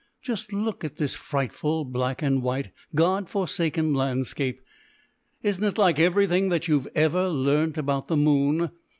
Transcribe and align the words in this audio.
Just 0.23 0.51
look 0.51 0.83
at 0.83 0.95
this 0.95 1.13
frightful 1.15 1.85
black 1.85 2.23
and 2.23 2.41
white, 2.41 2.71
god 2.95 3.29
forsaken 3.29 3.93
landscape! 3.93 4.59
Isn't 5.43 5.63
it 5.63 5.77
like 5.77 5.99
everything 5.99 6.49
that 6.49 6.67
you've 6.67 6.87
ever 6.95 7.29
learnt 7.29 7.77
about 7.77 8.07
the 8.07 8.17
moon? 8.17 8.71